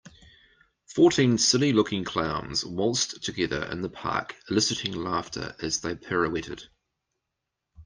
Fourteen 0.87 1.37
silly 1.37 1.73
looking 1.73 2.03
clowns 2.03 2.65
waltzed 2.65 3.21
together 3.23 3.63
in 3.65 3.83
the 3.83 3.89
park 3.91 4.35
eliciting 4.49 4.93
laughter 4.95 5.55
as 5.61 5.81
they 5.81 5.93
pirouetted. 5.93 6.63